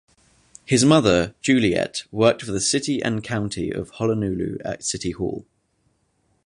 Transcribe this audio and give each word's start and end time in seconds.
His 0.65 0.83
mother, 0.83 1.35
Juliette, 1.41 2.05
worked 2.11 2.41
for 2.41 2.51
the 2.51 2.59
City 2.59 3.03
and 3.03 3.23
County 3.23 3.69
of 3.69 3.91
Honolulu 3.91 4.57
at 4.65 4.83
City 4.83 5.11
Hall. 5.11 5.45